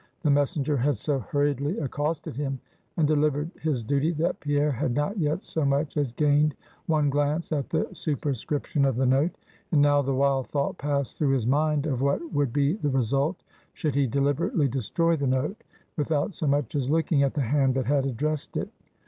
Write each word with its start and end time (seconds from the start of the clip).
The 0.23 0.31
messenger 0.31 0.77
had 0.77 0.97
so 0.97 1.19
hurriedly 1.19 1.77
accosted 1.77 2.35
him, 2.35 2.59
and 2.97 3.07
delivered 3.07 3.51
his 3.61 3.83
duty, 3.83 4.11
that 4.13 4.39
Pierre 4.39 4.71
had 4.71 4.95
not 4.95 5.19
yet 5.19 5.43
so 5.43 5.63
much 5.63 5.95
as 5.95 6.11
gained 6.11 6.55
one 6.87 7.11
glance 7.11 7.51
at 7.51 7.69
the 7.69 7.87
superscription 7.93 8.83
of 8.83 8.95
the 8.95 9.05
note. 9.05 9.37
And 9.71 9.79
now 9.79 10.01
the 10.01 10.15
wild 10.15 10.47
thought 10.47 10.79
passed 10.79 11.19
through 11.19 11.33
his 11.33 11.45
mind 11.45 11.85
of 11.85 12.01
what 12.01 12.33
would 12.33 12.51
be 12.51 12.73
the 12.77 12.89
result, 12.89 13.43
should 13.73 13.93
he 13.93 14.07
deliberately 14.07 14.67
destroy 14.67 15.15
the 15.17 15.27
note, 15.27 15.63
without 15.95 16.33
so 16.33 16.47
much 16.47 16.73
as 16.73 16.89
looking 16.89 17.21
at 17.21 17.35
the 17.35 17.41
hand 17.41 17.75
that 17.75 17.85
had 17.85 18.07
addressed 18.07 18.57
it. 18.57 18.69